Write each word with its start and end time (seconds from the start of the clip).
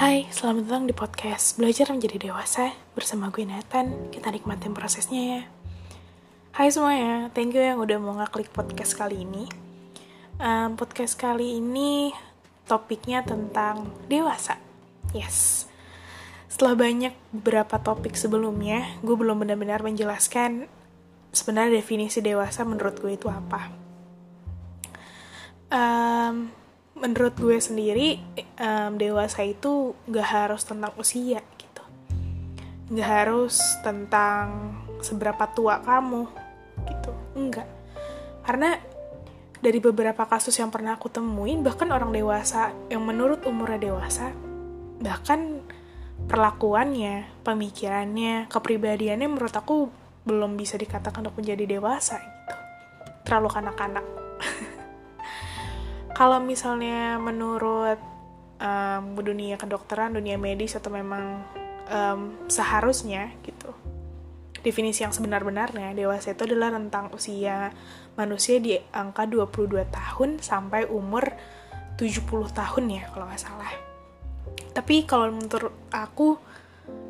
Hai, 0.00 0.24
selamat 0.32 0.64
datang 0.64 0.88
di 0.88 0.96
podcast 0.96 1.60
Belajar 1.60 1.92
Menjadi 1.92 2.16
Dewasa 2.16 2.72
bersama 2.96 3.28
gue 3.28 3.44
Nathan. 3.44 4.08
Kita 4.08 4.32
nikmatin 4.32 4.72
prosesnya 4.72 5.20
ya. 5.20 5.42
Hai 6.56 6.72
semuanya, 6.72 7.28
thank 7.36 7.52
you 7.52 7.60
yang 7.60 7.76
udah 7.76 8.00
mau 8.00 8.16
ngeklik 8.16 8.48
podcast 8.48 8.96
kali 8.96 9.28
ini. 9.28 9.44
Um, 10.40 10.80
podcast 10.80 11.20
kali 11.20 11.60
ini 11.60 12.16
topiknya 12.64 13.20
tentang 13.28 13.92
dewasa. 14.08 14.56
Yes. 15.12 15.68
Setelah 16.48 16.80
banyak 16.80 17.12
beberapa 17.36 17.76
topik 17.76 18.16
sebelumnya, 18.16 18.96
gue 19.04 19.12
belum 19.12 19.44
benar-benar 19.44 19.84
menjelaskan 19.84 20.64
sebenarnya 21.28 21.76
definisi 21.76 22.24
dewasa 22.24 22.64
menurut 22.64 22.96
gue 23.04 23.20
itu 23.20 23.28
apa. 23.28 23.68
Um, 25.68 26.48
menurut 27.00 27.34
gue 27.40 27.56
sendiri 27.56 28.20
um, 28.60 29.00
dewasa 29.00 29.42
itu 29.42 29.96
gak 30.06 30.28
harus 30.28 30.62
tentang 30.68 30.92
usia 31.00 31.40
gitu. 31.56 31.82
Gak 32.94 33.08
harus 33.08 33.56
tentang 33.80 34.76
seberapa 35.00 35.48
tua 35.56 35.80
kamu 35.80 36.28
gitu. 36.86 37.12
Enggak 37.36 37.80
karena 38.44 38.80
dari 39.62 39.78
beberapa 39.78 40.24
kasus 40.24 40.56
yang 40.56 40.72
pernah 40.72 40.96
aku 40.96 41.12
temuin 41.12 41.62
bahkan 41.62 41.86
orang 41.92 42.10
dewasa 42.10 42.72
yang 42.88 43.04
menurut 43.04 43.44
umurnya 43.44 43.92
dewasa 43.92 44.32
bahkan 44.98 45.62
perlakuannya 46.26 47.28
pemikirannya 47.44 48.48
kepribadiannya 48.48 49.28
menurut 49.28 49.54
aku 49.54 49.86
belum 50.26 50.58
bisa 50.58 50.74
dikatakan 50.76 51.24
untuk 51.24 51.40
menjadi 51.40 51.78
dewasa 51.78 52.20
gitu. 52.20 52.54
Terlalu 53.24 53.48
kanak-kanak 53.54 54.04
kalau 56.20 56.36
misalnya 56.36 57.16
menurut 57.16 57.96
um, 58.60 59.16
dunia 59.16 59.56
kedokteran, 59.56 60.12
dunia 60.12 60.36
medis 60.36 60.76
atau 60.76 60.92
memang 60.92 61.40
um, 61.88 62.36
seharusnya 62.44 63.32
gitu. 63.40 63.72
Definisi 64.60 65.00
yang 65.00 65.16
sebenar-benarnya 65.16 65.96
dewasa 65.96 66.36
itu 66.36 66.44
adalah 66.44 66.76
tentang 66.76 67.08
usia 67.16 67.72
manusia 68.20 68.60
di 68.60 68.76
angka 68.92 69.24
22 69.24 69.80
tahun 69.88 70.44
sampai 70.44 70.92
umur 70.92 71.24
70 71.96 72.28
tahun 72.52 72.84
ya 73.00 73.08
kalau 73.16 73.24
nggak 73.24 73.40
salah. 73.40 73.72
Tapi 74.76 75.08
kalau 75.08 75.32
menurut 75.32 75.72
aku 75.88 76.36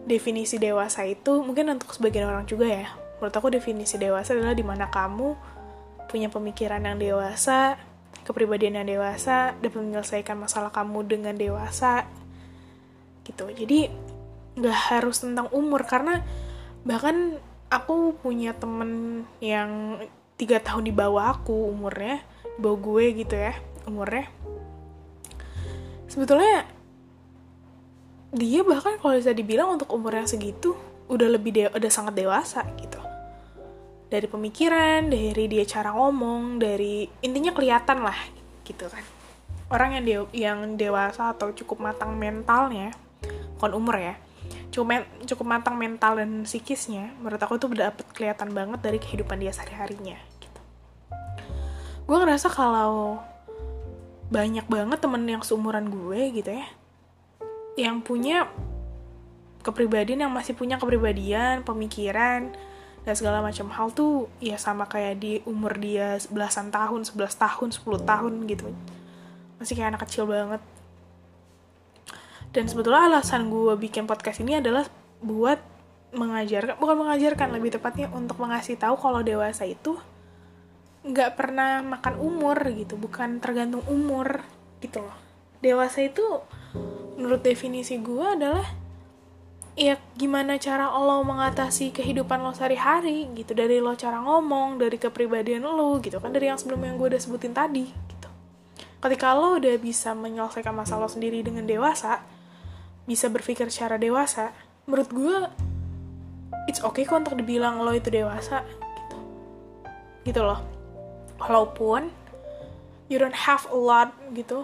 definisi 0.06 0.62
dewasa 0.62 1.02
itu 1.02 1.42
mungkin 1.42 1.66
untuk 1.74 1.90
sebagian 1.90 2.30
orang 2.30 2.46
juga 2.46 2.70
ya. 2.70 2.86
Menurut 3.18 3.34
aku 3.34 3.50
definisi 3.50 3.98
dewasa 3.98 4.38
adalah 4.38 4.54
di 4.54 4.62
mana 4.62 4.86
kamu 4.86 5.34
punya 6.06 6.30
pemikiran 6.30 6.86
yang 6.86 6.94
dewasa, 6.94 7.89
kepribadian 8.26 8.82
yang 8.82 8.88
dewasa 8.98 9.56
dapat 9.58 9.80
menyelesaikan 9.80 10.36
masalah 10.36 10.70
kamu 10.70 11.06
dengan 11.06 11.34
dewasa. 11.36 12.06
Gitu. 13.24 13.48
Jadi 13.52 13.90
nggak 14.58 14.78
harus 14.92 15.22
tentang 15.22 15.48
umur 15.54 15.86
karena 15.86 16.24
bahkan 16.82 17.38
aku 17.70 18.18
punya 18.18 18.52
temen 18.56 19.22
yang 19.38 20.02
tiga 20.34 20.58
tahun 20.58 20.88
di 20.88 20.94
bawah 20.96 21.38
aku 21.38 21.70
umurnya 21.70 22.24
di 22.56 22.58
bawah 22.60 22.78
gue 22.80 23.04
gitu 23.24 23.34
ya 23.36 23.54
umurnya. 23.86 24.26
Sebetulnya 26.10 26.66
dia 28.30 28.62
bahkan 28.62 28.98
kalau 29.02 29.18
bisa 29.18 29.34
dibilang 29.34 29.74
untuk 29.74 29.90
umur 29.90 30.14
yang 30.14 30.28
segitu 30.28 30.78
udah 31.10 31.26
lebih 31.26 31.50
de 31.50 31.62
udah 31.74 31.90
sangat 31.90 32.14
dewasa 32.14 32.62
gitu 32.78 32.99
dari 34.10 34.26
pemikiran, 34.26 35.06
dari 35.06 35.46
dia 35.46 35.62
cara 35.62 35.94
ngomong, 35.94 36.58
dari 36.58 37.06
intinya 37.22 37.54
kelihatan 37.54 38.02
lah 38.02 38.18
gitu 38.66 38.90
kan. 38.90 39.06
Orang 39.70 39.94
yang 39.94 40.04
de 40.04 40.14
yang 40.34 40.58
dewasa 40.74 41.30
atau 41.30 41.54
cukup 41.54 41.78
matang 41.78 42.18
mentalnya, 42.18 42.90
bukan 43.54 43.72
umur 43.78 43.96
ya, 44.02 44.18
cukup 44.74 45.06
cukup 45.30 45.46
matang 45.46 45.78
mental 45.78 46.18
dan 46.18 46.42
psikisnya, 46.42 47.14
menurut 47.22 47.38
aku 47.38 47.54
itu 47.54 47.70
dapat 47.70 48.02
kelihatan 48.10 48.50
banget 48.50 48.82
dari 48.82 48.98
kehidupan 48.98 49.38
dia 49.38 49.54
sehari-harinya. 49.54 50.18
Gitu. 50.42 50.60
Gue 52.10 52.18
ngerasa 52.18 52.50
kalau 52.50 53.22
banyak 54.30 54.66
banget 54.66 54.98
temen 54.98 55.22
yang 55.22 55.42
seumuran 55.46 55.86
gue 55.86 56.34
gitu 56.34 56.50
ya, 56.50 56.66
yang 57.78 58.02
punya 58.02 58.50
kepribadian 59.62 60.26
yang 60.26 60.32
masih 60.34 60.58
punya 60.58 60.82
kepribadian, 60.82 61.62
pemikiran, 61.62 62.50
dan 63.00 63.14
segala 63.16 63.40
macam 63.40 63.72
hal 63.72 63.88
tuh 63.96 64.28
ya 64.44 64.60
sama 64.60 64.84
kayak 64.84 65.14
di 65.20 65.32
umur 65.48 65.76
dia 65.80 66.20
belasan 66.28 66.68
tahun, 66.68 67.08
11 67.08 67.16
tahun, 67.36 67.68
10 67.72 68.04
tahun 68.04 68.32
gitu. 68.44 68.68
Masih 69.56 69.74
kayak 69.76 69.96
anak 69.96 70.02
kecil 70.04 70.28
banget. 70.28 70.60
Dan 72.50 72.66
sebetulnya 72.66 73.06
alasan 73.08 73.48
gue 73.48 73.74
bikin 73.78 74.04
podcast 74.10 74.42
ini 74.42 74.58
adalah 74.58 74.84
buat 75.22 75.62
mengajarkan, 76.10 76.76
bukan 76.82 76.96
mengajarkan, 76.98 77.48
lebih 77.54 77.78
tepatnya 77.78 78.10
untuk 78.10 78.42
mengasih 78.42 78.74
tahu 78.74 78.98
kalau 78.98 79.22
dewasa 79.22 79.62
itu 79.62 79.94
nggak 81.06 81.38
pernah 81.38 81.80
makan 81.80 82.18
umur 82.20 82.58
gitu, 82.74 82.98
bukan 82.98 83.38
tergantung 83.40 83.80
umur 83.86 84.42
gitu 84.82 85.00
loh. 85.00 85.16
Dewasa 85.62 86.04
itu 86.04 86.24
menurut 87.16 87.40
definisi 87.40 87.96
gue 88.02 88.26
adalah 88.26 88.66
ya 89.78 89.98
gimana 90.18 90.58
cara 90.58 90.90
lo 90.90 91.22
mengatasi 91.22 91.94
kehidupan 91.94 92.42
lo 92.42 92.50
sehari-hari 92.54 93.30
gitu. 93.38 93.54
Dari 93.54 93.78
lo 93.78 93.94
cara 93.94 94.18
ngomong 94.22 94.82
dari 94.82 94.98
kepribadian 94.98 95.62
lo 95.62 95.98
gitu 96.02 96.18
kan. 96.18 96.34
Dari 96.34 96.50
yang 96.50 96.58
sebelum 96.58 96.82
yang 96.82 96.96
gue 96.98 97.14
udah 97.14 97.22
sebutin 97.22 97.54
tadi 97.54 97.86
gitu. 97.86 98.28
Ketika 99.00 99.34
lo 99.34 99.56
udah 99.56 99.74
bisa 99.78 100.12
menyelesaikan 100.12 100.74
masalah 100.74 101.06
lo 101.06 101.10
sendiri 101.10 101.40
dengan 101.40 101.64
dewasa 101.64 102.22
bisa 103.08 103.26
berpikir 103.26 103.66
secara 103.72 103.98
dewasa 103.98 104.54
menurut 104.86 105.10
gue 105.10 105.36
it's 106.70 106.78
okay 106.84 107.02
kok 107.02 107.26
untuk 107.26 107.34
dibilang 107.38 107.82
lo 107.82 107.90
itu 107.94 108.10
dewasa 108.10 108.62
gitu. 108.66 109.18
Gitu 110.26 110.40
loh. 110.42 110.60
Walaupun 111.40 112.12
you 113.10 113.18
don't 113.18 113.34
have 113.34 113.66
a 113.72 113.78
lot 113.78 114.14
gitu 114.36 114.62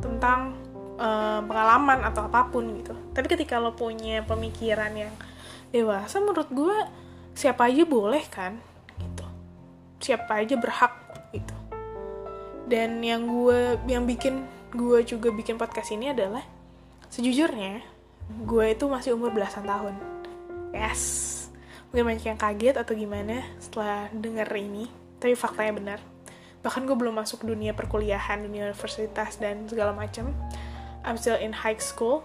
tentang 0.00 0.56
uh, 1.00 1.40
pengalaman 1.48 2.04
atau 2.04 2.28
apa 2.28 2.52
pun 2.52 2.68
gitu. 2.76 2.92
Tapi 3.16 3.26
ketika 3.26 3.56
lo 3.56 3.72
punya 3.72 4.20
pemikiran 4.22 4.92
yang 4.92 5.12
dewasa 5.72 6.20
menurut 6.20 6.48
gue 6.52 6.76
siapa 7.32 7.72
aja 7.72 7.82
boleh 7.88 8.22
kan 8.28 8.60
gitu. 9.00 9.24
Siapa 9.98 10.44
aja 10.44 10.54
berhak 10.60 10.94
gitu. 11.32 11.56
Dan 12.68 13.00
yang 13.00 13.26
gue 13.26 13.80
yang 13.88 14.04
bikin 14.04 14.44
gue 14.70 15.02
juga 15.02 15.34
bikin 15.34 15.58
podcast 15.58 15.90
ini 15.90 16.14
adalah 16.14 16.44
sejujurnya 17.10 17.82
gue 18.46 18.64
itu 18.70 18.84
masih 18.86 19.16
umur 19.16 19.34
belasan 19.34 19.66
tahun. 19.66 19.96
Yes. 20.70 21.26
Mungkin 21.90 22.06
banyak 22.06 22.26
yang 22.30 22.38
kaget 22.38 22.76
atau 22.78 22.94
gimana 22.94 23.42
setelah 23.58 24.06
denger 24.14 24.46
ini 24.54 24.86
tapi 25.18 25.34
faktanya 25.34 25.72
benar. 25.74 25.98
Bahkan 26.60 26.86
gue 26.86 26.96
belum 26.96 27.16
masuk 27.18 27.42
dunia 27.42 27.74
perkuliahan 27.74 28.44
dunia 28.44 28.70
universitas 28.70 29.40
dan 29.40 29.66
segala 29.66 29.90
macam 29.90 30.30
I'm 31.04 31.16
still 31.16 31.40
in 31.40 31.52
high 31.52 31.80
school, 31.80 32.22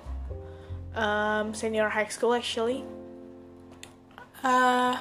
um, 0.96 1.56
senior 1.56 1.88
high 1.88 2.12
school 2.12 2.36
actually. 2.36 2.84
Uh, 4.46 5.00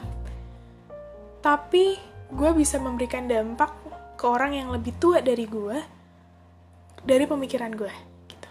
tapi 1.45 2.01
gue 2.33 2.51
bisa 2.57 2.81
memberikan 2.81 3.29
dampak 3.29 3.75
ke 4.17 4.25
orang 4.25 4.57
yang 4.57 4.69
lebih 4.73 4.97
tua 4.97 5.21
dari 5.21 5.45
gue 5.45 5.79
dari 7.05 7.25
pemikiran 7.29 7.73
gue 7.77 7.93
gitu. 8.31 8.51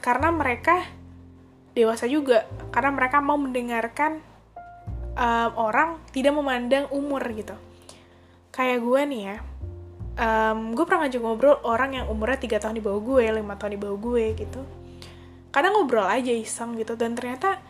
Karena 0.00 0.32
mereka 0.32 0.80
dewasa 1.74 2.06
juga, 2.08 2.48
karena 2.70 2.90
mereka 2.94 3.18
mau 3.20 3.36
mendengarkan 3.36 4.22
um, 5.18 5.50
orang 5.58 6.00
tidak 6.14 6.32
memandang 6.32 6.86
umur 6.94 7.20
gitu. 7.34 7.58
Kayak 8.54 8.86
gue 8.86 9.00
nih 9.10 9.22
ya, 9.26 9.36
um, 10.18 10.74
gue 10.74 10.84
pernah 10.86 11.06
ngajak 11.06 11.20
ngobrol 11.22 11.58
orang 11.66 12.02
yang 12.02 12.06
umurnya 12.10 12.38
tiga 12.38 12.58
tahun 12.62 12.78
di 12.78 12.84
bawah 12.84 13.00
gue, 13.02 13.24
lima 13.34 13.54
tahun 13.58 13.78
di 13.78 13.80
bawah 13.80 13.98
gue 13.98 14.24
gitu. 14.38 14.60
Kadang 15.50 15.78
ngobrol 15.78 16.06
aja 16.06 16.30
iseng 16.34 16.74
gitu 16.78 16.98
dan 16.98 17.14
ternyata 17.14 17.62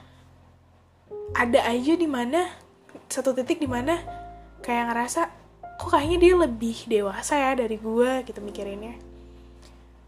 ada 1.37 1.61
aja 1.69 1.95
di 1.97 2.09
mana 2.09 2.49
satu 3.09 3.37
titik 3.37 3.61
di 3.61 3.69
mana 3.69 4.01
kayak 4.65 4.93
ngerasa 4.93 5.21
kok 5.75 5.91
kayaknya 5.91 6.19
dia 6.23 6.35
lebih 6.39 6.77
dewasa 6.87 7.35
ya 7.37 7.53
dari 7.59 7.77
gue 7.77 8.11
gitu 8.25 8.41
mikirinnya. 8.41 8.97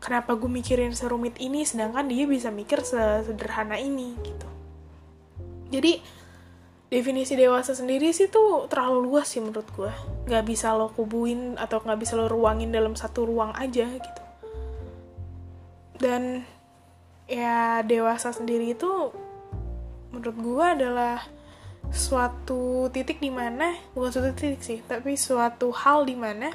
Kenapa 0.00 0.38
gue 0.38 0.48
mikirin 0.48 0.94
serumit 0.94 1.34
ini 1.42 1.66
sedangkan 1.66 2.06
dia 2.06 2.24
bisa 2.28 2.52
mikir 2.52 2.84
sederhana 2.84 3.80
ini 3.80 4.14
gitu. 4.22 4.48
Jadi 5.66 5.98
definisi 6.86 7.34
dewasa 7.34 7.74
sendiri 7.74 8.14
sih 8.14 8.30
tuh 8.30 8.70
terlalu 8.70 9.10
luas 9.10 9.26
sih 9.26 9.42
menurut 9.42 9.66
gue 9.74 10.15
nggak 10.26 10.44
bisa 10.44 10.74
lo 10.74 10.90
kubuin 10.90 11.54
atau 11.54 11.78
nggak 11.78 11.98
bisa 12.02 12.18
lo 12.18 12.26
ruangin 12.26 12.74
dalam 12.74 12.98
satu 12.98 13.24
ruang 13.26 13.54
aja 13.54 13.86
gitu. 13.86 14.22
Dan 15.96 16.42
ya 17.30 17.82
dewasa 17.86 18.34
sendiri 18.34 18.74
itu 18.74 19.10
menurut 20.10 20.36
gue 20.38 20.66
adalah 20.66 21.18
suatu 21.90 22.90
titik 22.90 23.22
di 23.22 23.30
mana 23.30 23.74
bukan 23.94 24.10
suatu 24.10 24.34
titik 24.34 24.62
sih 24.62 24.78
tapi 24.82 25.14
suatu 25.14 25.70
hal 25.70 26.02
di 26.02 26.18
mana 26.18 26.50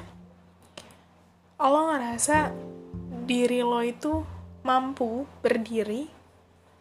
lo 1.62 1.88
ngerasa 1.88 2.52
diri 3.24 3.64
lo 3.64 3.80
itu 3.80 4.20
mampu 4.66 5.24
berdiri 5.40 6.10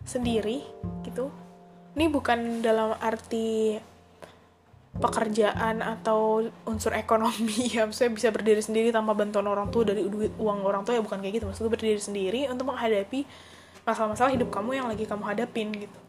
sendiri 0.04 0.66
gitu. 1.06 1.30
Ini 1.92 2.08
bukan 2.08 2.64
dalam 2.64 2.96
arti 2.98 3.78
pekerjaan 4.92 5.80
atau 5.80 6.44
unsur 6.68 6.92
ekonomi 6.92 7.72
ya 7.76 7.88
maksudnya 7.88 8.12
bisa 8.12 8.28
berdiri 8.28 8.60
sendiri 8.60 8.92
tanpa 8.92 9.16
bantuan 9.16 9.48
orang 9.48 9.72
tua 9.72 9.88
dari 9.88 10.04
duit 10.04 10.36
uang 10.36 10.68
orang 10.68 10.84
tua 10.84 11.00
ya 11.00 11.02
bukan 11.04 11.24
kayak 11.24 11.40
gitu. 11.40 11.46
Maksudnya 11.48 11.72
berdiri 11.72 12.02
sendiri 12.02 12.42
untuk 12.52 12.68
menghadapi 12.68 13.24
masalah-masalah 13.88 14.36
hidup 14.36 14.52
kamu 14.52 14.84
yang 14.84 14.88
lagi 14.92 15.08
kamu 15.08 15.24
hadapin 15.24 15.72
gitu. 15.72 16.00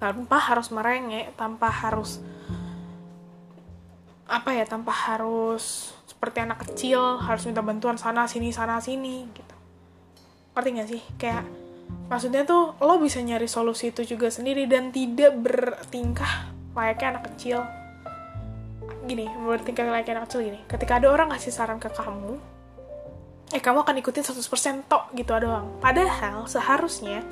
Tanpa 0.00 0.36
harus 0.40 0.72
merengek 0.72 1.36
tanpa 1.36 1.68
harus 1.68 2.24
apa 4.26 4.50
ya 4.56 4.66
tanpa 4.66 4.90
harus 4.90 5.94
seperti 6.10 6.42
anak 6.42 6.66
kecil 6.66 7.22
harus 7.22 7.46
minta 7.46 7.62
bantuan 7.62 8.00
sana 8.00 8.24
sini 8.24 8.56
sana 8.56 8.80
sini 8.80 9.28
gitu. 9.36 9.54
Ngerti 10.56 10.68
gak 10.80 10.88
sih? 10.88 11.02
Kayak 11.20 11.44
maksudnya 12.08 12.48
tuh 12.48 12.72
lo 12.80 12.96
bisa 12.96 13.20
nyari 13.20 13.44
solusi 13.44 13.92
itu 13.92 14.16
juga 14.16 14.32
sendiri 14.32 14.64
dan 14.64 14.90
tidak 14.90 15.36
bertingkah 15.38 16.55
layaknya 16.76 17.16
anak 17.16 17.24
kecil. 17.32 17.64
Gini 19.08 19.26
bertingkah 19.26 19.88
layaknya 19.88 20.20
anak 20.20 20.30
kecil 20.30 20.46
gini 20.46 20.60
ketika 20.68 21.00
ada 21.00 21.08
orang 21.10 21.32
ngasih 21.32 21.50
saran 21.50 21.80
ke 21.80 21.88
kamu 21.90 22.38
eh 23.54 23.62
kamu 23.62 23.86
akan 23.86 24.02
ikutin 24.02 24.26
100% 24.26 24.90
tok 24.90 25.14
gitu 25.14 25.30
doang. 25.38 25.78
Padahal 25.78 26.50
seharusnya 26.50 27.22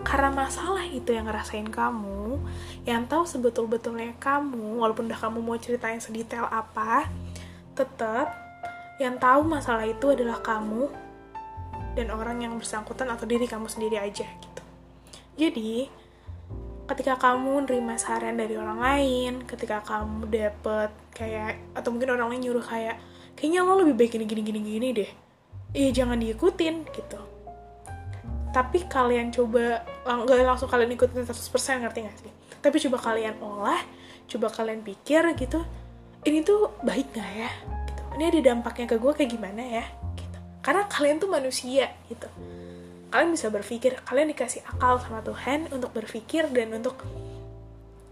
karena 0.00 0.32
masalah 0.32 0.86
itu 0.88 1.12
yang 1.12 1.28
ngerasain 1.28 1.68
kamu 1.68 2.40
yang 2.88 3.04
tahu 3.04 3.28
sebetul-betulnya 3.28 4.16
kamu 4.16 4.80
walaupun 4.80 5.10
udah 5.10 5.20
kamu 5.20 5.42
mau 5.42 5.58
ceritain 5.58 6.00
sedetail 6.00 6.46
apa 6.48 7.10
tetap 7.74 8.32
yang 9.02 9.18
tahu 9.18 9.46
masalah 9.46 9.86
itu 9.86 10.10
adalah 10.10 10.40
kamu 10.42 10.90
dan 11.98 12.14
orang 12.14 12.46
yang 12.46 12.54
bersangkutan 12.54 13.10
atau 13.10 13.26
diri 13.26 13.46
kamu 13.46 13.66
sendiri 13.66 13.98
aja 13.98 14.26
gitu. 14.26 14.62
Jadi 15.38 15.90
ketika 16.88 17.20
kamu 17.20 17.68
nerima 17.68 18.00
saran 18.00 18.40
dari 18.40 18.56
orang 18.56 18.80
lain, 18.80 19.32
ketika 19.44 19.84
kamu 19.84 20.24
dapet 20.32 20.90
kayak 21.12 21.60
atau 21.76 21.92
mungkin 21.92 22.16
orang 22.16 22.32
lain 22.32 22.48
nyuruh 22.48 22.64
kayak 22.64 22.96
kayaknya 23.36 23.60
lo 23.60 23.76
lebih 23.76 23.94
baik 23.94 24.16
gini 24.16 24.24
gini 24.24 24.42
gini 24.42 24.60
gini 24.64 24.88
deh. 24.96 25.10
Iya 25.76 26.02
jangan 26.02 26.16
diikutin 26.16 26.88
gitu. 26.88 27.20
Tapi 28.56 28.88
kalian 28.88 29.28
coba 29.28 29.84
nggak 30.08 30.48
langsung 30.48 30.72
kalian 30.72 30.96
ikutin 30.96 31.28
100% 31.28 31.84
ngerti 31.84 31.98
gak 32.08 32.16
sih? 32.24 32.32
Tapi 32.64 32.76
coba 32.88 33.12
kalian 33.12 33.36
olah, 33.44 33.78
coba 34.24 34.48
kalian 34.48 34.80
pikir 34.80 35.28
gitu. 35.36 35.60
Ini 36.24 36.40
tuh 36.40 36.72
baik 36.80 37.12
gak 37.12 37.30
ya? 37.36 37.50
Gitu. 37.84 38.02
Ini 38.16 38.24
ada 38.32 38.40
dampaknya 38.56 38.88
ke 38.88 38.96
gue 38.96 39.12
kayak 39.12 39.30
gimana 39.36 39.60
ya? 39.60 39.84
Gitu. 40.16 40.38
Karena 40.64 40.88
kalian 40.88 41.20
tuh 41.20 41.28
manusia 41.28 41.92
gitu 42.08 42.26
kalian 43.08 43.32
bisa 43.32 43.48
berpikir 43.48 43.96
kalian 44.04 44.32
dikasih 44.32 44.60
akal 44.68 45.00
sama 45.00 45.24
Tuhan 45.24 45.72
untuk 45.72 45.92
berpikir 45.96 46.48
dan 46.52 46.76
untuk 46.76 47.00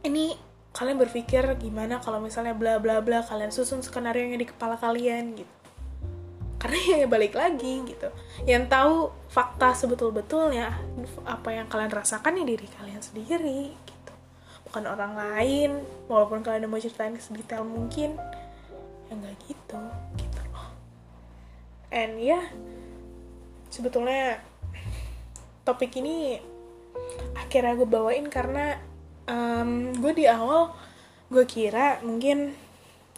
ini 0.07 0.37
kalian 0.77 1.01
berpikir 1.01 1.43
gimana 1.57 2.01
kalau 2.05 2.21
misalnya 2.21 2.53
bla 2.53 2.77
bla 2.77 3.01
bla 3.01 3.25
kalian 3.25 3.49
susun 3.49 3.81
skenario 3.81 4.29
yang 4.29 4.41
di 4.41 4.49
kepala 4.49 4.77
kalian 4.77 5.37
gitu. 5.37 5.55
Karena 6.61 6.79
ya 7.05 7.07
balik 7.09 7.33
lagi 7.33 7.85
gitu. 7.85 8.09
Yang 8.45 8.65
tahu 8.69 8.97
fakta 9.33 9.73
sebetul-betulnya 9.73 10.77
apa 11.25 11.49
yang 11.53 11.67
kalian 11.69 11.93
rasakan 11.93 12.41
ya 12.41 12.45
diri 12.45 12.69
kalian 12.77 13.01
sendiri 13.01 13.73
gitu. 13.73 14.13
Bukan 14.69 14.85
orang 14.85 15.17
lain 15.17 15.81
walaupun 16.13 16.45
kalian 16.45 16.69
mau 16.69 16.81
ceritain 16.81 17.17
sedetail 17.17 17.65
mungkin 17.65 18.17
ya 19.09 19.13
nggak 19.17 19.37
gitu 19.49 19.81
gitu. 20.21 20.41
Loh 20.53 20.69
and 21.89 22.21
ya 22.21 22.41
sebetulnya 23.73 24.45
topik 25.67 25.99
ini 25.99 26.39
akhirnya 27.35 27.75
gue 27.75 27.89
bawain 27.91 28.31
karena 28.31 28.79
um, 29.27 29.91
gue 29.99 30.13
di 30.15 30.25
awal 30.31 30.73
gue 31.27 31.43
kira 31.43 31.99
mungkin 32.07 32.55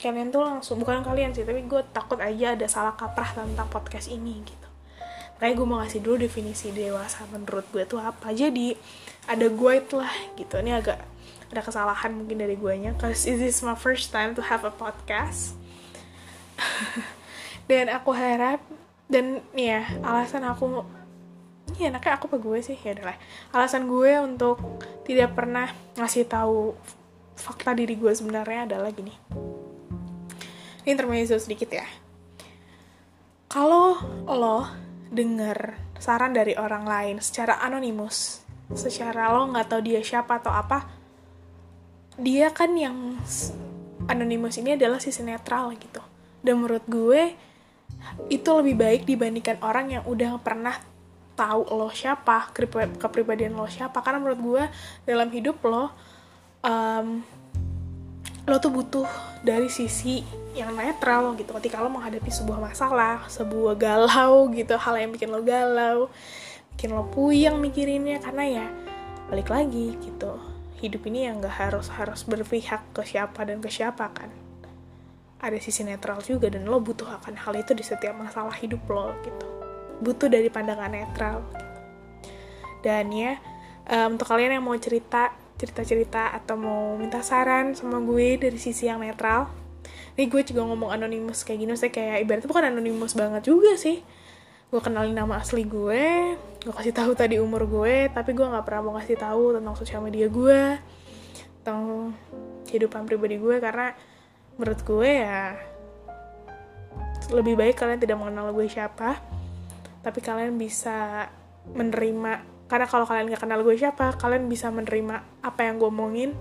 kalian 0.01 0.33
tuh 0.33 0.47
langsung 0.47 0.81
bukan 0.81 1.05
kalian 1.05 1.37
sih 1.37 1.45
tapi 1.45 1.67
gue 1.69 1.83
takut 1.93 2.17
aja 2.23 2.57
ada 2.57 2.67
salah 2.71 2.95
kaprah 2.97 3.35
tentang 3.35 3.69
podcast 3.69 4.09
ini 4.09 4.41
gitu. 4.47 4.69
Makanya 5.37 5.55
gue 5.55 5.67
mau 5.67 5.79
ngasih 5.83 6.01
dulu 6.03 6.17
definisi 6.23 6.71
dewasa 6.71 7.27
menurut 7.31 7.67
gue 7.71 7.83
tuh 7.85 7.99
apa. 7.99 8.31
Jadi 8.31 8.75
ada 9.27 9.47
gue 9.51 9.75
lah 9.95 10.15
gitu. 10.39 10.55
Ini 10.63 10.79
agak 10.79 10.99
ada 11.51 11.61
kesalahan 11.63 12.15
mungkin 12.15 12.39
dari 12.39 12.55
guanya 12.55 12.95
cause 12.95 13.27
this 13.27 13.43
is 13.43 13.59
my 13.67 13.75
first 13.75 14.15
time 14.15 14.39
to 14.39 14.43
have 14.43 14.63
a 14.63 14.73
podcast. 14.73 15.59
Dan 17.71 17.91
aku 17.93 18.17
harap 18.17 18.65
dan 19.09 19.41
ya 19.57 19.89
alasan 20.05 20.45
aku 20.45 20.85
ini 21.79 21.95
enaknya 21.95 22.19
aku 22.19 22.27
apa 22.27 22.43
gue 22.43 22.59
sih 22.59 22.75
ya 22.75 22.91
alasan 23.55 23.87
gue 23.87 24.19
untuk 24.19 24.59
tidak 25.07 25.39
pernah 25.39 25.71
ngasih 25.95 26.27
tahu 26.27 26.75
fakta 27.39 27.71
diri 27.71 27.95
gue 27.95 28.11
sebenarnya 28.11 28.67
adalah 28.67 28.91
gini. 28.91 29.15
Ini 30.83 30.91
intermezzo 30.91 31.39
sedikit 31.39 31.71
ya. 31.71 31.87
Kalau 33.47 33.95
lo 34.27 34.67
denger 35.15 35.79
saran 36.03 36.35
dari 36.35 36.59
orang 36.59 36.83
lain 36.83 37.17
secara 37.23 37.63
anonimus 37.63 38.43
secara 38.75 39.33
lo 39.33 39.49
nggak 39.49 39.73
tahu 39.73 39.81
dia 39.81 40.03
siapa 40.05 40.37
atau 40.37 40.53
apa 40.53 40.85
dia 42.21 42.53
kan 42.53 42.75
yang 42.77 43.17
anonimus 44.11 44.59
ini 44.59 44.75
adalah 44.75 44.99
sisi 44.99 45.23
netral 45.23 45.71
gitu. 45.79 46.03
Dan 46.43 46.59
menurut 46.59 46.83
gue 46.91 47.39
itu 48.27 48.51
lebih 48.51 48.75
baik 48.75 49.03
dibandingkan 49.07 49.63
orang 49.63 49.95
yang 49.95 50.05
udah 50.05 50.43
pernah 50.43 50.75
tahu 51.39 51.63
lo 51.71 51.89
siapa 51.95 52.51
kepribadian 52.99 53.55
lo 53.55 53.71
siapa. 53.71 54.03
Karena 54.03 54.19
menurut 54.19 54.41
gue 54.43 54.65
dalam 55.07 55.31
hidup 55.31 55.63
lo 55.63 55.95
um, 56.67 57.23
lo 58.49 58.57
tuh 58.59 58.73
butuh 58.75 59.07
dari 59.47 59.71
sisi 59.71 60.27
yang 60.59 60.75
netral 60.75 61.39
gitu. 61.39 61.55
Ketika 61.55 61.79
lo 61.79 61.95
menghadapi 61.95 62.27
sebuah 62.27 62.59
masalah 62.59 63.31
sebuah 63.31 63.79
galau 63.79 64.51
gitu 64.51 64.75
hal 64.75 64.99
yang 64.99 65.15
bikin 65.15 65.31
lo 65.31 65.47
galau 65.47 66.11
bikin 66.75 66.91
lo 66.91 67.07
puyeng 67.07 67.63
mikirinnya. 67.63 68.19
Karena 68.19 68.45
ya 68.45 68.67
balik 69.31 69.55
lagi 69.55 69.95
gitu 70.03 70.35
hidup 70.79 71.11
ini 71.11 71.27
yang 71.27 71.43
gak 71.43 71.59
harus 71.59 71.91
harus 71.91 72.23
berpihak 72.23 72.83
ke 72.95 73.03
siapa 73.07 73.47
dan 73.47 73.63
ke 73.63 73.71
siapa 73.71 74.11
kan. 74.11 74.31
Ada 75.39 75.63
sisi 75.63 75.87
netral 75.87 76.19
juga 76.27 76.51
dan 76.51 76.67
lo 76.67 76.83
butuh 76.83 77.07
akan 77.23 77.39
hal 77.39 77.55
itu 77.55 77.71
di 77.71 77.87
setiap 77.87 78.19
masalah 78.19 78.55
hidup 78.59 78.83
lo 78.91 79.15
gitu 79.23 79.58
butuh 80.01 80.31
dari 80.31 80.49
pandangan 80.49 80.91
netral. 80.91 81.43
Dan 82.85 83.11
ya 83.11 83.37
um, 83.91 84.15
untuk 84.15 84.31
kalian 84.31 84.59
yang 84.59 84.65
mau 84.65 84.77
cerita 84.79 85.35
cerita-cerita 85.59 86.31
atau 86.31 86.55
mau 86.55 86.95
minta 86.95 87.19
saran 87.19 87.75
sama 87.75 87.99
gue 87.99 88.39
dari 88.39 88.59
sisi 88.63 88.87
yang 88.87 89.03
netral 89.03 89.51
ini 90.19 90.27
gue 90.27 90.43
juga 90.43 90.67
ngomong 90.67 90.91
anonimus 90.91 91.47
kayak 91.47 91.59
gini 91.63 91.73
saya 91.79 91.95
kayak 91.95 92.27
ibaratnya 92.27 92.51
bukan 92.51 92.65
anonimus 92.75 93.15
banget 93.15 93.47
juga 93.47 93.79
sih. 93.79 94.03
Gue 94.69 94.81
kenalin 94.83 95.15
nama 95.15 95.39
asli 95.39 95.63
gue 95.63 96.35
gue 96.59 96.75
kasih 96.75 96.91
tahu 96.91 97.15
tadi 97.15 97.39
umur 97.39 97.71
gue 97.71 98.11
tapi 98.11 98.35
gue 98.35 98.43
nggak 98.43 98.67
pernah 98.67 98.91
mau 98.91 98.95
kasih 98.99 99.15
tahu 99.15 99.55
tentang 99.55 99.79
sosial 99.79 100.03
media 100.03 100.27
gue 100.27 100.75
tentang 101.63 102.13
kehidupan 102.67 103.07
pribadi 103.07 103.39
gue 103.39 103.63
karena 103.63 103.95
menurut 104.59 104.81
gue 104.83 105.11
ya 105.23 105.55
lebih 107.31 107.55
baik 107.55 107.79
kalian 107.79 108.03
tidak 108.03 108.19
mengenal 108.19 108.51
gue 108.51 108.67
siapa 108.67 109.23
tapi 110.09 110.25
kalian 110.25 110.57
bisa 110.57 111.29
menerima 111.77 112.41
karena 112.65 112.87
kalau 112.89 113.05
kalian 113.05 113.29
gak 113.29 113.45
kenal 113.45 113.61
gue 113.61 113.77
siapa 113.77 114.17
kalian 114.17 114.49
bisa 114.49 114.73
menerima 114.73 115.45
apa 115.45 115.61
yang 115.69 115.77
gue 115.77 115.89
omongin 115.93 116.33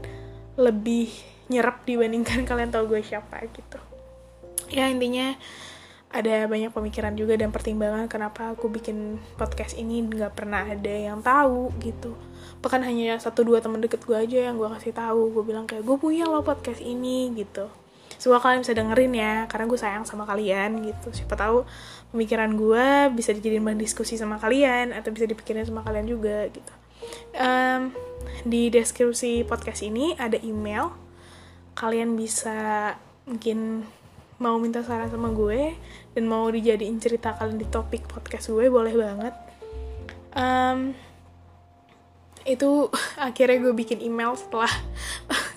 lebih 0.55 1.11
nyerap 1.51 1.83
dibandingkan 1.83 2.43
kalian 2.49 2.71
tahu 2.71 2.95
gue 2.95 3.03
siapa 3.03 3.43
gitu. 3.51 3.79
Ya 4.71 4.87
intinya 4.87 5.35
ada 6.07 6.47
banyak 6.47 6.71
pemikiran 6.71 7.19
juga 7.19 7.35
dan 7.35 7.51
pertimbangan 7.51 8.07
kenapa 8.07 8.55
aku 8.55 8.71
bikin 8.71 9.19
podcast 9.35 9.75
ini. 9.75 10.03
Nggak 10.03 10.35
pernah 10.35 10.63
ada 10.63 10.91
yang 10.91 11.19
tahu 11.19 11.75
gitu. 11.83 12.15
Bahkan 12.63 12.83
hanya 12.87 13.19
satu 13.19 13.43
dua 13.43 13.59
teman 13.59 13.83
deket 13.83 14.03
gue 14.07 14.15
aja 14.15 14.47
yang 14.47 14.55
gue 14.55 14.67
kasih 14.79 14.95
tahu. 14.95 15.35
Gue 15.35 15.43
bilang 15.43 15.67
kayak 15.67 15.83
gue 15.83 15.95
punya 15.99 16.23
lo 16.27 16.43
podcast 16.43 16.79
ini 16.79 17.35
gitu 17.35 17.86
semoga 18.17 18.49
kalian 18.49 18.61
bisa 18.65 18.73
dengerin 18.73 19.13
ya 19.13 19.33
karena 19.45 19.65
gue 19.69 19.79
sayang 19.79 20.05
sama 20.05 20.25
kalian 20.25 20.83
gitu. 20.83 21.13
Siapa 21.13 21.37
tahu 21.37 21.63
pemikiran 22.11 22.51
gue 22.57 23.13
bisa 23.13 23.31
dijadiin 23.33 23.63
bahan 23.63 23.79
diskusi 23.79 24.17
sama 24.17 24.41
kalian 24.41 24.93
atau 24.93 25.13
bisa 25.13 25.29
dipikirin 25.29 25.63
sama 25.63 25.85
kalian 25.85 26.05
juga 26.09 26.49
gitu. 26.49 26.73
Um, 27.37 27.93
di 28.43 28.73
deskripsi 28.73 29.45
podcast 29.45 29.85
ini 29.85 30.17
ada 30.17 30.35
email. 30.41 30.91
Kalian 31.77 32.17
bisa 32.17 32.93
mungkin 33.29 33.85
mau 34.37 34.57
minta 34.61 34.85
saran 34.85 35.09
sama 35.09 35.33
gue 35.33 35.73
dan 36.13 36.23
mau 36.29 36.45
dijadiin 36.49 37.01
cerita 37.01 37.33
kalian 37.33 37.57
di 37.57 37.67
topik 37.69 38.05
podcast 38.05 38.49
gue 38.49 38.69
boleh 38.69 38.93
banget. 38.93 39.35
Um, 40.37 40.93
itu 42.47 42.89
akhirnya 43.27 43.57
gue 43.61 43.73
bikin 43.75 43.99
email 43.99 44.33
setelah 44.39 44.71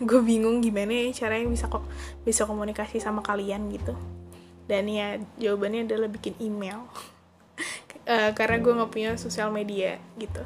gue 0.08 0.20
bingung 0.24 0.64
gimana 0.64 0.90
ya 0.90 1.12
caranya 1.12 1.46
bisa 1.48 1.68
kok 1.68 1.84
bisa 2.24 2.48
komunikasi 2.48 2.98
sama 2.98 3.20
kalian 3.20 3.68
gitu. 3.68 3.92
Dan 4.64 4.86
ya 4.86 5.18
jawabannya 5.36 5.84
adalah 5.84 6.08
bikin 6.08 6.38
email. 6.40 6.86
Uh, 8.08 8.32
karena 8.38 8.62
gue 8.62 8.72
nggak 8.72 8.90
punya 8.90 9.10
sosial 9.20 9.52
media 9.52 10.00
gitu. 10.16 10.40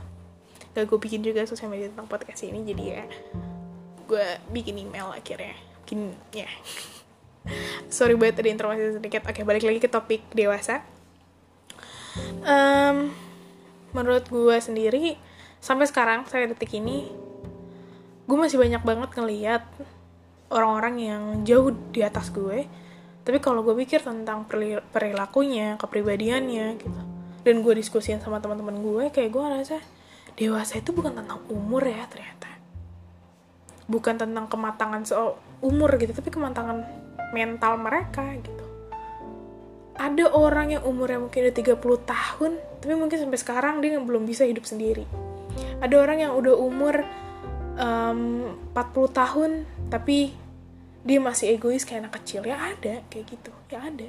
Gak 0.75 0.90
gue 0.90 0.99
bikin 0.99 1.23
juga 1.23 1.46
sosial 1.46 1.70
media 1.70 1.87
tentang 1.87 2.11
podcast 2.11 2.42
ini 2.42 2.66
jadi 2.66 2.84
ya 2.99 3.04
gue 4.04 4.26
bikin 4.52 4.75
email 4.80 5.12
akhirnya. 5.14 5.56
Bikin 5.84 6.12
ya. 6.34 6.49
Sorry 7.94 8.16
buat 8.16 8.34
ada 8.34 8.49
informasi 8.49 8.99
sedikit. 8.99 9.25
Oke 9.28 9.46
balik 9.46 9.64
lagi 9.64 9.80
ke 9.80 9.88
topik 9.88 10.25
dewasa. 10.34 10.82
Um, 12.46 13.11
menurut 13.90 14.26
gue 14.30 14.56
sendiri 14.62 15.18
sampai 15.58 15.88
sekarang 15.88 16.28
saya 16.28 16.46
detik 16.50 16.76
ini 16.76 17.24
gue 18.25 18.37
masih 18.40 18.57
banyak 18.57 18.81
banget 18.81 19.11
ngeliat 19.21 19.62
orang-orang 20.49 20.95
yang 21.00 21.23
jauh 21.45 21.73
di 21.93 22.00
atas 22.00 22.33
gue. 22.33 22.64
Tapi 23.25 23.38
kalau 23.40 23.64
gue 23.64 23.73
pikir 23.73 24.04
tentang 24.04 24.45
perilakunya 24.93 25.81
kepribadiannya 25.81 26.66
gitu. 26.76 27.00
Dan 27.45 27.61
gue 27.61 27.75
diskusiin 27.76 28.21
sama 28.21 28.40
teman-teman 28.40 28.81
gue 28.81 29.04
kayak 29.12 29.33
gue 29.33 29.43
ngerasa 29.43 29.76
dewasa 30.35 30.81
itu 30.81 30.93
bukan 30.93 31.16
tentang 31.16 31.40
umur 31.49 31.85
ya 31.85 32.04
ternyata. 32.09 32.49
Bukan 33.88 34.16
tentang 34.16 34.49
kematangan 34.49 35.04
soal 35.04 35.37
umur 35.61 35.97
gitu 36.00 36.12
tapi 36.16 36.33
kematangan 36.33 36.85
mental 37.33 37.81
mereka 37.81 38.25
gitu. 38.40 38.64
Ada 39.95 40.33
orang 40.33 40.75
yang 40.75 40.83
umurnya 40.85 41.21
mungkin 41.21 41.49
udah 41.49 41.54
30 41.54 41.81
tahun 42.09 42.52
tapi 42.81 42.93
mungkin 42.97 43.16
sampai 43.21 43.38
sekarang 43.40 43.81
dia 43.81 43.97
belum 44.00 44.25
bisa 44.28 44.45
hidup 44.45 44.64
sendiri. 44.69 45.04
Ada 45.81 45.97
orang 45.97 46.19
yang 46.28 46.33
udah 46.37 46.54
umur 46.57 47.04
um, 47.78 48.54
40 48.75 49.11
tahun 49.11 49.50
tapi 49.90 50.35
dia 51.04 51.19
masih 51.21 51.54
egois 51.54 51.85
kayak 51.85 52.09
anak 52.09 52.14
kecil. 52.23 52.43
Ya 52.49 52.57
ada 52.57 53.04
kayak 53.12 53.26
gitu. 53.28 53.52
Ya 53.69 53.85
ada. 53.85 54.09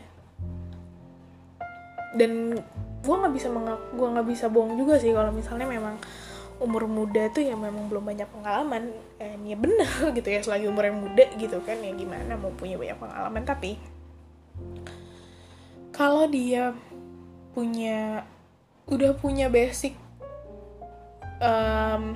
Dan 2.15 2.55
gue 3.03 3.15
nggak 3.15 3.33
bisa 3.35 3.51
gue 3.91 4.07
nggak 4.07 4.27
bisa 4.27 4.45
bohong 4.47 4.79
juga 4.79 4.95
sih 4.97 5.11
kalau 5.11 5.29
misalnya 5.35 5.67
memang 5.67 5.99
umur 6.55 6.87
muda 6.87 7.27
tuh 7.35 7.43
ya 7.43 7.53
memang 7.59 7.91
belum 7.91 8.07
banyak 8.07 8.29
pengalaman. 8.31 8.95
Eh, 9.19 9.35
ya 9.43 9.57
bener 9.59 9.89
gitu 10.17 10.27
ya 10.31 10.39
selagi 10.39 10.71
umur 10.71 10.87
yang 10.87 10.97
muda 11.03 11.25
gitu 11.35 11.59
kan 11.67 11.77
ya 11.83 11.91
gimana 11.91 12.39
mau 12.39 12.55
punya 12.55 12.79
banyak 12.79 12.95
pengalaman. 12.95 13.43
Tapi 13.43 13.71
kalau 15.91 16.27
dia 16.31 16.71
punya 17.51 18.23
udah 18.85 19.11
punya 19.17 19.47
basic 19.49 19.95
um, 21.39 22.15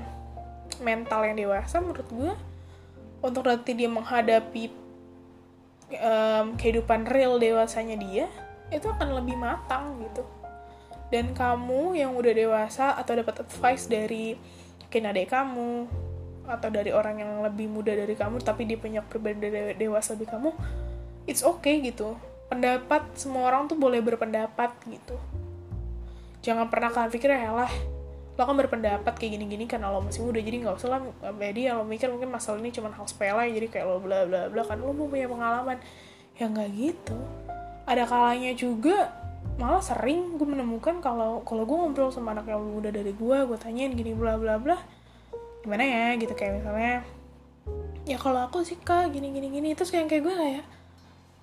mental 0.80 1.24
yang 1.28 1.36
dewasa 1.38 1.80
menurut 1.80 2.08
gue 2.10 2.34
untuk 3.20 3.44
nanti 3.48 3.76
dia 3.76 3.92
menghadapi 3.92 4.72
um, 6.00 6.56
kehidupan 6.56 7.08
real 7.08 7.36
dewasanya 7.36 8.00
dia 8.00 8.26
itu 8.70 8.86
akan 8.88 9.18
lebih 9.20 9.36
matang 9.36 9.98
gitu. 10.04 10.24
Dan 11.10 11.34
kamu 11.34 11.98
yang 11.98 12.14
udah 12.14 12.34
dewasa 12.34 12.94
atau 12.94 13.18
dapat 13.18 13.42
advice 13.42 13.90
dari 13.90 14.38
mungkin 14.86 15.10
adik 15.10 15.34
kamu 15.34 15.90
atau 16.50 16.70
dari 16.70 16.90
orang 16.94 17.22
yang 17.22 17.32
lebih 17.46 17.70
muda 17.70 17.94
dari 17.94 18.14
kamu 18.18 18.42
tapi 18.42 18.66
dia 18.66 18.78
punya 18.78 19.06
pribadi 19.06 19.50
dewasa 19.78 20.18
lebih 20.18 20.30
kamu 20.34 20.50
it's 21.26 21.42
okay 21.42 21.82
gitu. 21.82 22.14
Pendapat 22.50 23.06
semua 23.14 23.54
orang 23.54 23.70
tuh 23.70 23.78
boleh 23.78 24.02
berpendapat 24.02 24.74
gitu. 24.90 25.18
Jangan 26.42 26.72
pernah 26.72 26.90
kalian 26.90 27.12
pikir 27.14 27.30
ya 27.30 27.54
lah 27.54 27.99
lo 28.40 28.48
kan 28.48 28.56
berpendapat 28.56 29.14
kayak 29.20 29.36
gini-gini 29.36 29.68
karena 29.68 29.92
lo 29.92 30.00
masih 30.00 30.24
muda 30.24 30.40
jadi 30.40 30.64
nggak 30.64 30.80
usah 30.80 30.96
lah 30.96 31.04
jadi 31.36 31.76
lo 31.76 31.84
mikir 31.84 32.08
mungkin 32.08 32.32
masalah 32.32 32.64
ini 32.64 32.72
cuma 32.72 32.88
hal 32.88 33.04
sepele 33.04 33.52
jadi 33.52 33.68
kayak 33.68 33.84
lo 33.84 34.00
bla 34.00 34.24
bla 34.24 34.48
bla 34.48 34.64
kan 34.64 34.80
lo 34.80 34.96
mau 34.96 35.12
punya 35.12 35.28
pengalaman. 35.28 35.76
Ya 36.40 36.48
nggak 36.48 36.70
gitu. 36.72 37.20
Ada 37.84 38.08
kalanya 38.08 38.56
juga 38.56 39.12
malah 39.60 39.84
sering 39.84 40.40
gue 40.40 40.48
menemukan 40.48 41.04
kalau 41.04 41.44
kalau 41.44 41.68
gue 41.68 41.76
ngobrol 41.76 42.16
sama 42.16 42.32
anak 42.32 42.48
yang 42.48 42.64
lebih 42.64 42.74
muda 42.80 42.90
dari 42.96 43.12
gue 43.12 43.38
gue 43.44 43.58
tanyain 43.60 43.92
gini 43.92 44.16
bla 44.16 44.40
bla 44.40 44.56
bla 44.56 44.80
gimana 45.68 45.84
ya? 45.84 46.16
Gitu 46.16 46.32
kayak 46.32 46.64
misalnya 46.64 47.04
ya 48.08 48.16
kalau 48.16 48.48
aku 48.48 48.64
sih 48.64 48.80
kak 48.80 49.12
gini 49.12 49.36
gini 49.36 49.52
gini. 49.52 49.76
Terus 49.76 49.92
kayak 49.92 50.08
kayak 50.08 50.24
gue 50.24 50.36
kayak 50.40 50.66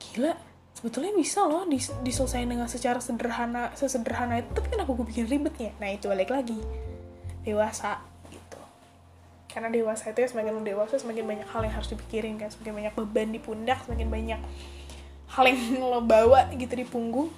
gila 0.00 0.45
sebetulnya 0.76 1.16
bisa 1.16 1.48
loh 1.48 1.64
dis 1.64 1.88
diselesaikan 2.04 2.52
dengan 2.52 2.68
secara 2.68 3.00
sederhana 3.00 3.72
sesederhana 3.72 4.44
itu 4.44 4.52
tapi 4.52 4.68
kenapa 4.68 4.92
gue 4.92 5.08
bikin 5.08 5.24
ribetnya 5.24 5.72
nah 5.80 5.88
itu 5.88 6.12
balik 6.12 6.28
lagi. 6.28 6.60
Dewasa 7.48 8.04
gitu. 8.28 8.60
Karena 9.48 9.72
dewasa 9.72 10.12
itu 10.12 10.20
ya 10.20 10.28
semakin 10.28 10.60
dewasa 10.60 11.00
semakin 11.00 11.24
banyak 11.24 11.48
hal 11.48 11.64
yang 11.64 11.74
harus 11.80 11.88
dipikirin 11.88 12.36
kan. 12.36 12.52
Semakin 12.52 12.76
banyak 12.76 12.92
beban 12.92 13.32
di 13.32 13.40
pundak 13.40 13.88
semakin 13.88 14.08
banyak 14.12 14.40
hal 15.32 15.44
yang 15.48 15.60
lo 15.90 16.04
bawa 16.04 16.52
gitu 16.52 16.76
di 16.76 16.84
punggung. 16.84 17.32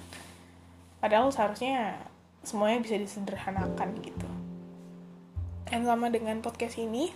Padahal 0.99 1.31
seharusnya 1.31 1.95
semuanya 2.43 2.83
bisa 2.83 2.99
disederhanakan 2.99 4.03
gitu. 4.03 4.27
Dan 5.63 5.87
sama 5.87 6.11
dengan 6.11 6.43
podcast 6.43 6.75
ini 6.75 7.07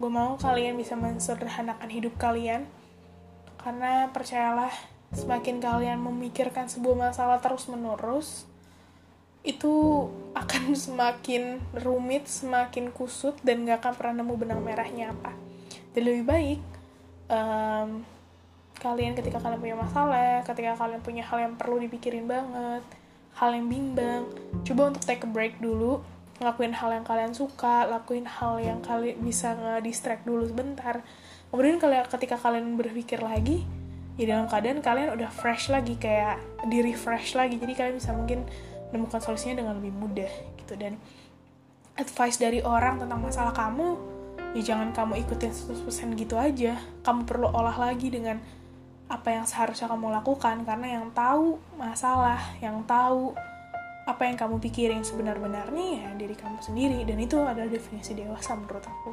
gue 0.00 0.10
mau 0.10 0.40
kalian 0.40 0.80
bisa 0.80 0.96
mensederhanakan 0.96 1.92
hidup 1.92 2.16
kalian. 2.16 2.64
Karena 3.60 4.08
percayalah 4.10 4.91
semakin 5.12 5.60
kalian 5.60 6.00
memikirkan 6.00 6.66
sebuah 6.66 7.12
masalah 7.12 7.38
terus 7.38 7.68
menerus 7.68 8.48
itu 9.44 10.06
akan 10.32 10.72
semakin 10.84 11.60
rumit, 11.76 12.26
semakin 12.30 12.90
kusut 12.90 13.36
dan 13.44 13.68
gak 13.68 13.84
akan 13.84 13.92
pernah 13.94 14.14
nemu 14.22 14.34
benang 14.38 14.60
merahnya 14.64 15.12
apa. 15.12 15.34
Dan 15.92 16.02
lebih 16.08 16.24
baik 16.24 16.60
um, 17.28 18.00
kalian 18.80 19.12
ketika 19.14 19.38
kalian 19.38 19.60
punya 19.60 19.76
masalah, 19.76 20.40
ketika 20.42 20.74
kalian 20.74 21.02
punya 21.04 21.22
hal 21.26 21.38
yang 21.38 21.54
perlu 21.60 21.76
dipikirin 21.78 22.24
banget, 22.24 22.82
hal 23.36 23.50
yang 23.56 23.66
bimbang 23.68 24.28
coba 24.64 24.92
untuk 24.92 25.02
take 25.04 25.24
a 25.24 25.28
break 25.28 25.56
dulu 25.58 26.04
ngelakuin 26.40 26.74
hal 26.74 26.90
yang 26.92 27.06
kalian 27.06 27.32
suka 27.32 27.86
lakuin 27.88 28.26
hal 28.26 28.58
yang 28.60 28.82
kalian 28.82 29.16
bisa 29.22 29.54
nge-distract 29.56 30.26
dulu 30.26 30.44
sebentar 30.44 31.00
kemudian 31.48 31.78
ketika 32.10 32.36
kalian 32.36 32.76
berpikir 32.76 33.22
lagi 33.22 33.64
ya 34.20 34.24
dalam 34.36 34.44
keadaan 34.48 34.84
kalian 34.84 35.16
udah 35.16 35.30
fresh 35.32 35.72
lagi 35.72 35.96
kayak 35.96 36.40
di 36.68 36.84
refresh 36.84 37.32
lagi. 37.32 37.56
Jadi 37.56 37.72
kalian 37.72 37.96
bisa 37.96 38.12
mungkin 38.12 38.44
menemukan 38.92 39.20
solusinya 39.24 39.64
dengan 39.64 39.80
lebih 39.80 39.92
mudah 39.94 40.32
gitu. 40.60 40.74
Dan 40.76 41.00
advice 41.96 42.36
dari 42.40 42.60
orang 42.60 43.00
tentang 43.00 43.20
masalah 43.20 43.52
kamu 43.52 43.96
ya 44.52 44.74
jangan 44.74 44.92
kamu 44.92 45.24
ikutin 45.24 45.52
100% 45.52 46.20
gitu 46.20 46.36
aja. 46.36 46.76
Kamu 47.00 47.24
perlu 47.24 47.48
olah 47.48 47.76
lagi 47.76 48.12
dengan 48.12 48.36
apa 49.08 49.28
yang 49.28 49.44
seharusnya 49.44 49.92
kamu 49.92 50.08
lakukan 50.08 50.64
karena 50.64 51.00
yang 51.00 51.12
tahu 51.12 51.60
masalah, 51.76 52.40
yang 52.64 52.80
tahu 52.84 53.36
apa 54.02 54.26
yang 54.26 54.34
kamu 54.34 54.58
pikirin 54.58 55.04
sebenar-benarnya 55.06 55.86
ya 56.00 56.08
diri 56.16 56.36
kamu 56.36 56.60
sendiri. 56.60 57.00
Dan 57.08 57.16
itu 57.16 57.40
adalah 57.40 57.68
definisi 57.68 58.12
dewasa 58.12 58.56
menurut 58.56 58.84
aku. 58.84 59.12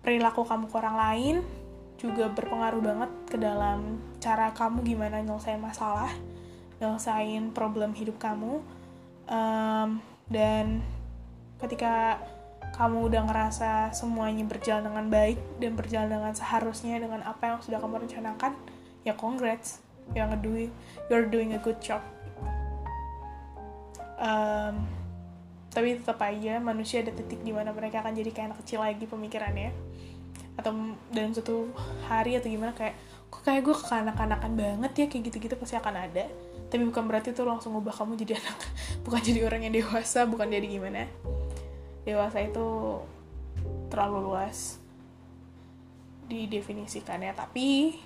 Perilaku 0.00 0.46
kamu 0.46 0.70
ke 0.70 0.76
orang 0.80 0.96
lain 0.96 1.36
juga 1.96 2.28
berpengaruh 2.28 2.82
banget 2.84 3.10
ke 3.28 3.36
dalam 3.40 4.00
cara 4.20 4.52
kamu 4.52 4.84
gimana 4.84 5.20
nyelesain 5.24 5.60
masalah, 5.60 6.12
nyelesain 6.80 7.52
problem 7.56 7.96
hidup 7.96 8.20
kamu, 8.20 8.60
um, 9.28 10.00
dan 10.28 10.84
ketika 11.56 12.20
kamu 12.76 13.08
udah 13.08 13.22
ngerasa 13.24 13.96
semuanya 13.96 14.44
berjalan 14.44 14.84
dengan 14.84 15.06
baik 15.08 15.40
dan 15.56 15.72
berjalan 15.72 16.08
dengan 16.12 16.32
seharusnya 16.36 17.00
dengan 17.00 17.24
apa 17.24 17.56
yang 17.56 17.58
sudah 17.64 17.80
kamu 17.80 18.04
rencanakan, 18.04 18.52
ya 19.06 19.16
congrats, 19.16 19.80
yang 20.12 20.28
doing, 20.44 20.68
you're 21.08 21.24
doing 21.24 21.56
a 21.56 21.60
good 21.60 21.80
job. 21.80 22.04
Um, 24.20 24.84
tapi 25.72 26.00
tetap 26.00 26.16
aja 26.24 26.56
manusia 26.56 27.04
ada 27.04 27.12
titik 27.12 27.44
di 27.44 27.52
mana 27.52 27.68
mereka 27.68 28.00
akan 28.00 28.16
jadi 28.16 28.32
kayak 28.32 28.46
anak 28.52 28.58
kecil 28.64 28.80
lagi 28.80 29.04
pemikirannya 29.04 29.85
atau 30.56 30.72
dalam 31.12 31.32
satu 31.36 31.68
hari 32.08 32.40
atau 32.40 32.48
gimana 32.48 32.72
kayak 32.72 32.96
kok 33.28 33.42
kayak 33.44 33.62
gue 33.66 33.76
kekanak-kanakan 33.76 34.52
banget 34.56 34.92
ya 34.96 35.06
kayak 35.12 35.22
gitu-gitu 35.30 35.54
pasti 35.60 35.76
akan 35.76 35.94
ada. 36.08 36.24
Tapi 36.66 36.82
bukan 36.82 37.04
berarti 37.06 37.30
itu 37.30 37.42
langsung 37.46 37.76
ubah 37.78 37.94
kamu 37.94 38.18
jadi 38.18 38.40
anak 38.40 38.58
bukan 39.06 39.20
jadi 39.22 39.40
orang 39.46 39.60
yang 39.68 39.74
dewasa 39.76 40.24
bukan 40.24 40.48
jadi 40.48 40.66
gimana. 40.66 41.06
Dewasa 42.08 42.42
itu 42.42 42.66
terlalu 43.92 44.32
luas 44.32 44.80
didefinisikannya. 46.26 47.36
Tapi 47.36 47.98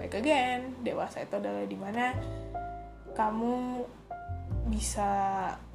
baik 0.00 0.22
again 0.22 0.78
dewasa 0.80 1.26
itu 1.26 1.34
adalah 1.36 1.66
di 1.66 1.76
mana 1.76 2.16
kamu 3.16 3.84
bisa 4.66 5.10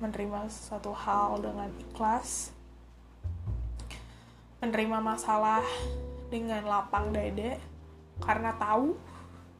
menerima 0.03 0.51
suatu 0.51 0.91
hal 0.91 1.39
dengan 1.39 1.71
ikhlas 1.79 2.51
menerima 4.61 5.01
masalah 5.01 5.65
dengan 6.31 6.63
lapang 6.63 7.11
dada 7.11 7.59
karena 8.23 8.55
tahu 8.55 8.95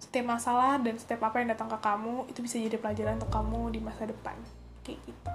setiap 0.02 0.34
masalah 0.34 0.82
dan 0.82 0.98
setiap 0.98 1.30
apa 1.30 1.44
yang 1.44 1.54
datang 1.54 1.70
ke 1.70 1.78
kamu 1.78 2.26
itu 2.32 2.40
bisa 2.42 2.58
jadi 2.58 2.80
pelajaran 2.80 3.22
untuk 3.22 3.30
kamu 3.30 3.62
di 3.76 3.80
masa 3.84 4.10
depan. 4.10 4.34
Kayak 4.82 5.00
gitu. 5.06 5.32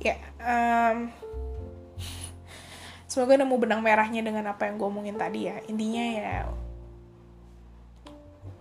Ya 0.00 0.16
um, 0.40 1.12
semoga 3.10 3.36
nemu 3.36 3.56
benang 3.60 3.84
merahnya 3.84 4.24
dengan 4.24 4.48
apa 4.48 4.64
yang 4.70 4.80
gue 4.80 4.88
omongin 4.88 5.18
tadi 5.18 5.50
ya. 5.50 5.60
Intinya 5.68 6.04
ya 6.06 6.34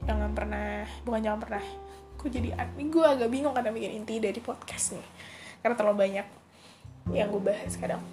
jangan 0.03 0.33
pernah 0.33 0.89
bukan 1.05 1.21
jangan 1.21 1.39
pernah 1.39 1.63
gue 2.19 2.29
jadi 2.33 2.49
admin. 2.59 2.91
Gue 2.91 3.05
agak 3.07 3.31
bingung 3.31 3.55
karena 3.55 3.71
bikin 3.71 4.03
inti 4.03 4.19
dari 4.19 4.41
podcast 4.43 4.97
nih 4.97 5.07
karena 5.63 5.75
terlalu 5.75 5.97
banyak 6.07 6.27
yang 7.15 7.27
gue 7.31 7.43
bahas 7.43 7.73
kadang 7.79 8.03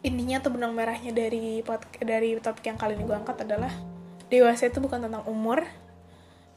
intinya 0.00 0.40
tuh 0.40 0.56
benang 0.56 0.72
merahnya 0.72 1.12
dari 1.12 1.60
pod, 1.60 1.84
dari 2.00 2.36
topik 2.40 2.64
yang 2.72 2.80
kali 2.80 2.96
ini 2.96 3.04
gue 3.04 3.16
angkat 3.16 3.44
adalah 3.44 3.72
dewasa 4.32 4.70
itu 4.70 4.80
bukan 4.80 5.04
tentang 5.04 5.26
umur 5.28 5.66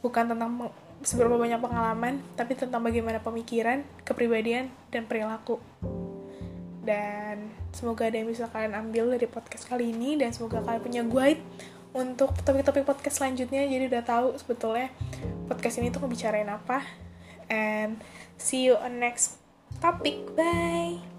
bukan 0.03 0.35
tentang 0.35 0.71
seberapa 1.03 1.35
banyak 1.35 1.59
pengalaman 1.59 2.23
tapi 2.39 2.55
tentang 2.55 2.83
bagaimana 2.83 3.19
pemikiran 3.19 3.83
kepribadian 4.07 4.71
dan 4.91 5.07
perilaku. 5.07 5.59
Dan 6.83 7.51
semoga 7.71 8.11
ada 8.11 8.19
yang 8.19 8.27
bisa 8.27 8.51
kalian 8.51 8.75
ambil 8.75 9.15
dari 9.15 9.27
podcast 9.27 9.67
kali 9.71 9.95
ini 9.95 10.19
dan 10.19 10.35
semoga 10.35 10.59
kalian 10.59 10.83
punya 10.83 11.03
guide 11.07 11.39
untuk 11.95 12.35
topik-topik 12.43 12.83
podcast 12.83 13.23
selanjutnya. 13.23 13.63
Jadi 13.63 13.87
udah 13.87 14.03
tahu 14.03 14.27
sebetulnya 14.35 14.91
podcast 15.47 15.79
ini 15.79 15.95
tuh 15.95 16.03
ngebicarain 16.03 16.51
apa. 16.51 16.83
And 17.47 18.03
see 18.35 18.67
you 18.67 18.75
on 18.75 18.99
next 18.99 19.39
topic. 19.79 20.19
Bye 20.35 21.12